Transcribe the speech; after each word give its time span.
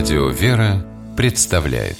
Радио 0.00 0.28
«Вера» 0.30 0.82
представляет 1.14 1.98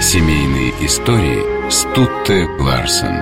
Семейные 0.00 0.70
истории 0.86 1.68
Стутте 1.68 2.46
Ларсен 2.60 3.16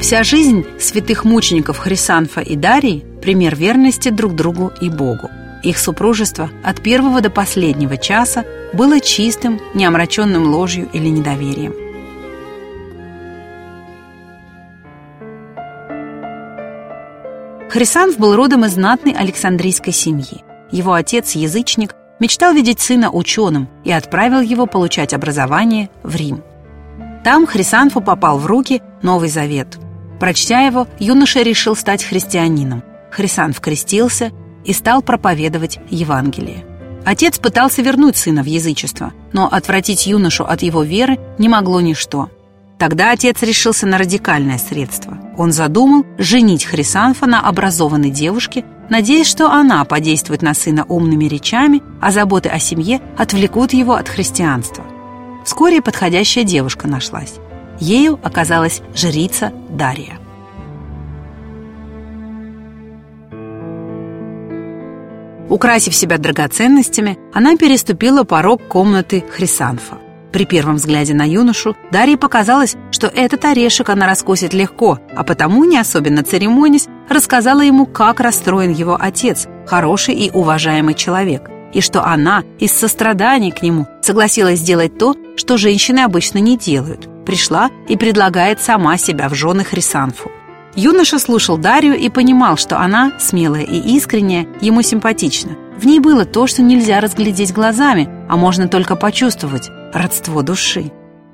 Вся 0.00 0.22
жизнь 0.22 0.64
святых 0.78 1.24
мучеников 1.24 1.78
Хрисанфа 1.78 2.40
и 2.42 2.54
Дарии– 2.54 3.04
пример 3.20 3.56
верности 3.56 4.10
друг 4.10 4.36
другу 4.36 4.70
и 4.80 4.88
Богу. 4.88 5.28
Их 5.64 5.78
супружество 5.78 6.50
от 6.62 6.80
первого 6.80 7.20
до 7.20 7.30
последнего 7.30 7.96
часа 7.96 8.44
было 8.72 9.00
чистым, 9.00 9.60
не 9.74 9.84
ложью 10.54 10.88
или 10.92 11.08
недоверием. 11.08 11.89
Хрисанф 17.70 18.18
был 18.18 18.34
родом 18.34 18.64
из 18.64 18.72
знатной 18.72 19.12
Александрийской 19.12 19.92
семьи. 19.92 20.42
Его 20.72 20.92
отец, 20.92 21.36
язычник, 21.36 21.94
мечтал 22.18 22.52
видеть 22.52 22.80
сына 22.80 23.12
ученым 23.12 23.68
и 23.84 23.92
отправил 23.92 24.40
его 24.40 24.66
получать 24.66 25.14
образование 25.14 25.88
в 26.02 26.16
Рим. 26.16 26.42
Там 27.22 27.46
Хрисанфу 27.46 28.00
попал 28.00 28.38
в 28.38 28.46
руки 28.46 28.82
Новый 29.02 29.28
Завет. 29.28 29.78
Прочтя 30.18 30.62
его, 30.62 30.88
юноша 30.98 31.42
решил 31.42 31.76
стать 31.76 32.02
христианином. 32.02 32.82
Хрисанф 33.12 33.60
крестился 33.60 34.32
и 34.64 34.72
стал 34.72 35.00
проповедовать 35.00 35.78
Евангелие. 35.90 36.64
Отец 37.04 37.38
пытался 37.38 37.82
вернуть 37.82 38.16
сына 38.16 38.42
в 38.42 38.46
язычество, 38.46 39.12
но 39.32 39.46
отвратить 39.46 40.08
юношу 40.08 40.44
от 40.44 40.62
его 40.62 40.82
веры 40.82 41.20
не 41.38 41.48
могло 41.48 41.80
ничто– 41.80 42.30
Тогда 42.80 43.12
отец 43.12 43.42
решился 43.42 43.86
на 43.86 43.98
радикальное 43.98 44.56
средство. 44.56 45.18
Он 45.36 45.52
задумал 45.52 46.06
женить 46.16 46.64
Хрисанфа 46.64 47.26
на 47.26 47.42
образованной 47.42 48.08
девушке, 48.08 48.64
надеясь, 48.88 49.26
что 49.26 49.52
она 49.52 49.84
подействует 49.84 50.40
на 50.40 50.54
сына 50.54 50.86
умными 50.88 51.26
речами, 51.26 51.82
а 52.00 52.10
заботы 52.10 52.48
о 52.48 52.58
семье 52.58 53.02
отвлекут 53.18 53.74
его 53.74 53.92
от 53.92 54.08
христианства. 54.08 54.82
Вскоре 55.44 55.82
подходящая 55.82 56.44
девушка 56.44 56.88
нашлась. 56.88 57.34
Ею 57.80 58.18
оказалась 58.22 58.80
жрица 58.94 59.52
Дарья. 59.68 60.18
Украсив 65.50 65.94
себя 65.94 66.16
драгоценностями, 66.16 67.18
она 67.34 67.58
переступила 67.58 68.24
порог 68.24 68.66
комнаты 68.68 69.22
Хрисанфа. 69.30 69.98
При 70.32 70.44
первом 70.44 70.76
взгляде 70.76 71.12
на 71.12 71.28
юношу 71.28 71.76
Дарье 71.90 72.16
показалось, 72.16 72.76
что 72.92 73.08
этот 73.08 73.44
орешек 73.44 73.88
она 73.88 74.06
раскусит 74.06 74.54
легко, 74.54 74.98
а 75.16 75.24
потому, 75.24 75.64
не 75.64 75.78
особенно 75.78 76.22
церемонясь, 76.22 76.86
рассказала 77.08 77.62
ему, 77.62 77.86
как 77.86 78.20
расстроен 78.20 78.72
его 78.72 78.96
отец, 78.98 79.48
хороший 79.66 80.14
и 80.14 80.30
уважаемый 80.30 80.94
человек, 80.94 81.50
и 81.72 81.80
что 81.80 82.04
она 82.04 82.44
из 82.60 82.72
сострадания 82.72 83.50
к 83.50 83.62
нему 83.62 83.88
согласилась 84.02 84.60
сделать 84.60 84.98
то, 84.98 85.16
что 85.36 85.56
женщины 85.56 86.00
обычно 86.00 86.38
не 86.38 86.56
делают. 86.56 87.08
Пришла 87.26 87.70
и 87.88 87.96
предлагает 87.96 88.60
сама 88.60 88.96
себя 88.98 89.28
в 89.28 89.34
жены 89.34 89.64
Хрисанфу. 89.64 90.30
Юноша 90.76 91.18
слушал 91.18 91.58
Дарью 91.58 91.96
и 91.96 92.08
понимал, 92.08 92.56
что 92.56 92.78
она, 92.78 93.12
смелая 93.18 93.64
и 93.64 93.96
искренняя, 93.96 94.46
ему 94.60 94.82
симпатична. 94.82 95.56
В 95.76 95.84
ней 95.84 95.98
было 95.98 96.24
то, 96.24 96.46
что 96.46 96.62
нельзя 96.62 97.00
разглядеть 97.00 97.52
глазами, 97.52 98.08
а 98.28 98.36
можно 98.36 98.68
только 98.68 98.94
почувствовать– 98.94 99.70
родство 99.92 100.42
души. 100.42 100.92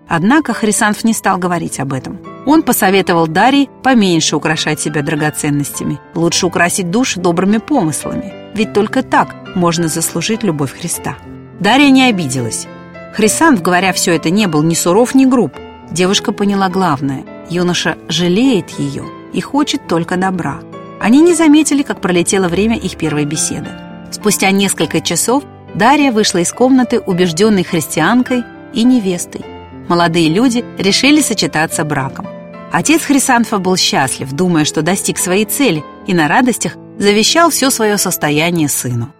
Однако 0.09 0.53
Хрисанф 0.53 1.05
не 1.05 1.13
стал 1.13 1.39
говорить 1.39 1.81
об 1.81 1.93
этом. 1.93 2.21
Он 2.47 2.63
посоветовал 2.63 3.27
Дарье 3.27 3.69
поменьше 3.83 4.37
украшать 4.37 4.81
себя 4.81 5.03
драгоценностями, 5.03 5.99
лучше 6.15 6.47
украсить 6.47 6.91
душу 6.91 7.21
добрыми 7.21 7.59
помыслами, 7.59 8.33
ведь 8.55 8.73
только 8.73 9.03
так 9.03 9.35
можно 9.57 9.89
заслужить 9.89 10.45
любовь 10.45 10.79
Христа. 10.79 11.17
Дарья 11.59 11.91
не 11.91 12.05
обиделась. 12.05 12.69
Хрисанф, 13.15 13.63
говоря 13.63 13.93
все 13.93 14.15
это, 14.15 14.31
не 14.31 14.47
был 14.47 14.63
ни 14.63 14.75
суров, 14.75 15.15
ни 15.15 15.25
груб. 15.25 15.53
Девушка 15.91 16.33
поняла 16.33 16.69
главное– 16.69 17.25
юноша 17.51 17.97
жалеет 18.09 18.71
ее 18.71 19.05
и 19.33 19.41
хочет 19.41 19.87
только 19.87 20.17
добра. 20.17 20.61
Они 21.01 21.21
не 21.21 21.35
заметили, 21.35 21.83
как 21.83 22.01
пролетело 22.01 22.49
время 22.49 22.77
их 22.77 22.97
первой 22.97 23.25
беседы. 23.25 23.71
Спустя 24.11 24.51
несколько 24.51 25.01
часов 25.01 25.45
Дарья 25.77 26.11
вышла 26.11 26.39
из 26.39 26.53
комнаты 26.53 27.01
убежденной 27.01 27.63
христианкой 27.63 28.45
и 28.73 28.83
невестой. 28.83 29.43
Молодые 29.89 30.31
люди 30.31 30.65
решили 30.79 31.21
сочетаться 31.21 31.85
браком. 31.85 32.27
Отец 32.73 33.03
Хрисанфа 33.03 33.59
был 33.59 33.77
счастлив, 33.77 34.33
думая, 34.33 34.65
что 34.65 34.81
достиг 34.81 35.19
своей 35.19 35.45
цели, 35.45 35.85
и 36.07 36.15
на 36.15 36.29
радостях 36.29 36.77
завещал 36.99 37.51
все 37.51 37.69
свое 37.69 37.99
состояние 37.99 38.71
сыну. 38.71 39.13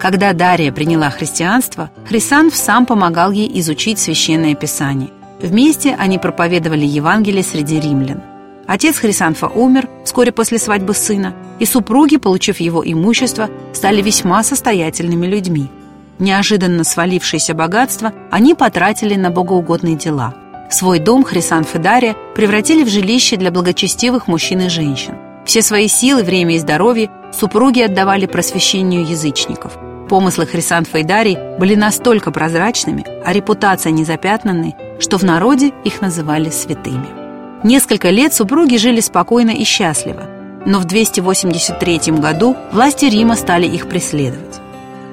Когда 0.00 0.32
Дарья 0.32 0.72
приняла 0.72 1.10
христианство, 1.10 1.92
Хрисанф 2.08 2.56
сам 2.56 2.86
помогал 2.86 3.30
ей 3.30 3.48
изучить 3.60 4.00
священное 4.00 4.56
писание. 4.56 5.10
Вместе 5.40 5.94
они 5.96 6.18
проповедовали 6.18 6.84
Евангелие 6.84 7.44
среди 7.44 7.78
римлян– 7.78 8.20
Отец 8.66 8.98
Хрисанфа 8.98 9.46
умер 9.46 9.88
вскоре 10.04 10.32
после 10.32 10.58
свадьбы 10.58 10.94
сына, 10.94 11.34
и 11.58 11.64
супруги, 11.64 12.16
получив 12.16 12.60
его 12.60 12.82
имущество, 12.84 13.48
стали 13.72 14.02
весьма 14.02 14.42
состоятельными 14.42 15.26
людьми. 15.26 15.70
Неожиданно 16.18 16.82
свалившееся 16.82 17.54
богатство 17.54 18.12
они 18.30 18.54
потратили 18.54 19.14
на 19.14 19.30
богоугодные 19.30 19.96
дела. 19.96 20.34
Свой 20.70 20.98
дом 20.98 21.22
Хрисанф 21.22 21.74
и 21.76 21.78
Дарья 21.78 22.16
превратили 22.34 22.82
в 22.82 22.88
жилище 22.88 23.36
для 23.36 23.50
благочестивых 23.52 24.26
мужчин 24.26 24.62
и 24.62 24.68
женщин. 24.68 25.14
Все 25.44 25.62
свои 25.62 25.86
силы, 25.86 26.24
время 26.24 26.56
и 26.56 26.58
здоровье 26.58 27.10
супруги 27.32 27.80
отдавали 27.80 28.26
просвещению 28.26 29.06
язычников. 29.06 29.78
Помыслы 30.08 30.46
Хрисанфа 30.46 30.98
и 30.98 31.04
Дарьи 31.04 31.38
были 31.58 31.76
настолько 31.76 32.32
прозрачными, 32.32 33.04
а 33.24 33.32
репутация 33.32 33.92
незапятнанной, 33.92 34.74
что 34.98 35.18
в 35.18 35.22
народе 35.22 35.72
их 35.84 36.00
называли 36.00 36.50
святыми. 36.50 37.25
Несколько 37.64 38.10
лет 38.10 38.34
супруги 38.34 38.76
жили 38.76 39.00
спокойно 39.00 39.50
и 39.50 39.64
счастливо, 39.64 40.24
но 40.66 40.78
в 40.78 40.84
283 40.84 42.12
году 42.18 42.56
власти 42.70 43.06
Рима 43.06 43.34
стали 43.34 43.66
их 43.66 43.88
преследовать. 43.88 44.60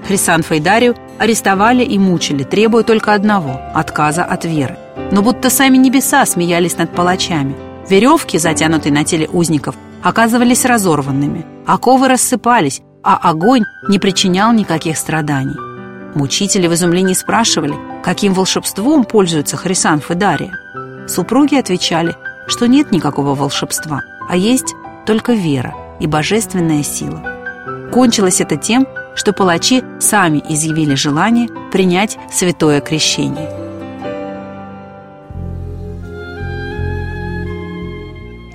Хрисанфа 0.07 0.55
и 0.55 0.59
Дарию 0.59 0.95
арестовали 1.19 1.83
и 1.83 1.97
мучили, 1.97 2.43
требуя 2.43 2.83
только 2.83 3.13
одного– 3.13 3.61
отказа 3.73 4.25
от 4.25 4.43
веры. 4.43 4.77
Но 5.11 5.21
будто 5.21 5.49
сами 5.49 5.77
небеса 5.77 6.25
смеялись 6.25 6.77
над 6.77 6.93
палачами. 6.93 7.55
Веревки, 7.89 8.37
затянутые 8.37 8.91
на 8.91 9.05
теле 9.05 9.29
узников, 9.31 9.75
оказывались 10.01 10.65
разорванными, 10.65 11.45
оковы 11.65 12.09
рассыпались, 12.09 12.81
а 13.03 13.17
огонь 13.17 13.63
не 13.87 13.99
причинял 13.99 14.51
никаких 14.51 14.97
страданий. 14.97 15.55
Мучители 16.15 16.67
в 16.67 16.73
изумлении 16.73 17.13
спрашивали, 17.13 17.75
каким 18.03 18.33
волшебством 18.33 19.05
пользуются 19.05 19.55
Хрисанф 19.55 20.11
и 20.11 20.15
Дария. 20.15 20.57
Супруги 21.07 21.55
отвечали– 21.55 22.15
что 22.47 22.67
нет 22.67 22.91
никакого 22.91 23.35
волшебства, 23.35 24.01
а 24.29 24.35
есть 24.35 24.73
только 25.05 25.33
вера 25.33 25.73
и 25.99 26.07
божественная 26.07 26.83
сила. 26.83 27.21
Кончилось 27.91 28.41
это 28.41 28.57
тем, 28.57 28.87
что 29.15 29.33
палачи 29.33 29.83
сами 29.99 30.43
изъявили 30.49 30.95
желание 30.95 31.47
принять 31.71 32.17
святое 32.31 32.81
крещение. 32.81 33.63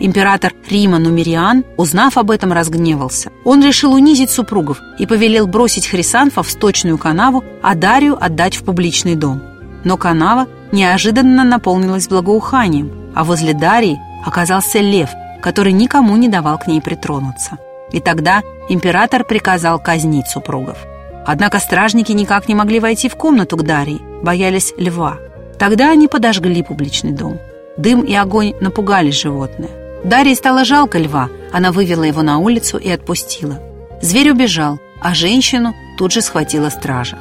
Император 0.01 0.53
Рима 0.71 0.99
Нумериан, 0.99 1.65
узнав 1.77 2.19
об 2.19 2.31
этом, 2.31 2.53
разгневался. 2.53 3.33
Он 3.45 3.65
решил 3.65 3.93
унизить 3.95 4.31
супругов 4.31 4.81
и 4.99 5.07
повелел 5.07 5.49
бросить 5.49 5.89
Хрисанфа 5.89 6.43
в 6.43 6.51
сточную 6.51 6.99
канаву, 6.99 7.43
а 7.63 7.75
Дарию 7.75 8.17
отдать 8.23 8.55
в 8.55 8.65
публичный 8.65 9.17
дом. 9.17 9.58
Но 9.85 9.97
канава 9.97 10.47
неожиданно 10.73 11.45
наполнилась 11.45 12.09
благоуханием, 12.09 13.13
а 13.15 13.25
возле 13.25 13.55
Дарьи 13.55 13.99
оказался 14.25 14.81
лев, 14.81 15.11
который 15.41 15.73
никому 15.73 16.17
не 16.17 16.29
давал 16.29 16.59
к 16.59 16.67
ней 16.67 16.81
притронуться. 16.81 17.59
И 17.93 18.01
тогда 18.01 18.43
император 18.69 19.25
приказал 19.25 19.79
казнить 19.79 20.29
супругов. 20.29 20.79
Однако 21.27 21.59
стражники 21.59 22.13
никак 22.13 22.49
не 22.49 22.55
могли 22.55 22.81
войти 22.81 23.09
в 23.09 23.17
комнату 23.17 23.57
к 23.57 23.63
Дарьи, 23.63 24.01
боялись 24.23 24.75
льва. 24.77 25.19
Тогда 25.59 25.91
они 25.91 26.09
подожгли 26.09 26.63
публичный 26.63 27.13
дом. 27.13 27.39
Дым 27.77 28.03
и 28.03 28.15
огонь 28.15 28.55
напугали 28.61 29.11
животное. 29.11 29.71
Дарье 30.05 30.35
стало 30.35 30.65
жалко 30.65 30.99
льва, 30.99 31.29
она 31.53 31.73
вывела 31.73 32.05
его 32.05 32.23
на 32.23 32.39
улицу 32.39 32.79
и 32.79 32.91
отпустила. 32.91 33.59
Зверь 34.01 34.31
убежал, 34.31 34.79
а 35.01 35.15
женщину 35.15 35.75
тут 35.97 36.13
же 36.13 36.21
схватила 36.21 36.69
стража. 36.69 37.19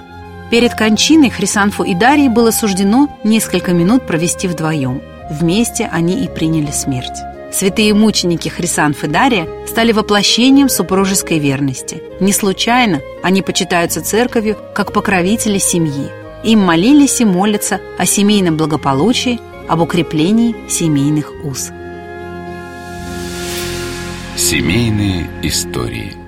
Перед 0.50 0.76
кончиной 0.76 1.30
Хрисанфу 1.30 1.84
и 1.84 1.94
Дарье 1.94 2.30
было 2.30 2.52
суждено 2.52 3.10
несколько 3.24 3.74
минут 3.74 4.08
провести 4.08 4.48
вдвоем– 4.48 5.02
Вместе 5.30 5.90
они 5.92 6.24
и 6.24 6.30
приняли 6.30 6.72
смерть. 6.72 7.18
Святые 7.52 7.94
мученики 7.94 8.50
Хрисанф 8.50 9.04
и 9.04 9.08
Дария 9.08 9.48
стали 9.68 9.92
воплощением 9.92 10.70
супружеской 10.70 11.40
верности. 11.40 12.02
Не 12.20 12.34
случайно 12.34 13.02
они 13.24 13.42
почитаются 13.42 14.02
церковью 14.02 14.58
как 14.74 14.94
покровители 14.94 15.58
семьи. 15.58 16.10
Им 16.44 16.60
молились 16.60 17.20
и 17.22 17.26
молятся 17.26 17.80
о 17.98 18.06
семейном 18.06 18.58
благополучии 18.58 19.40
об 19.68 19.82
укреплении 19.82 20.56
семейных 20.70 21.32
уз. 21.44 21.72
Семейные 24.36 25.28
истории– 25.42 26.14